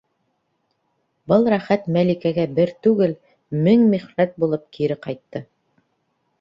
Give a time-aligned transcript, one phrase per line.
[1.33, 3.15] Был рәхәт Мәликәгә бер түгел,
[3.69, 5.47] мең михнәт булып кире ҡайтты.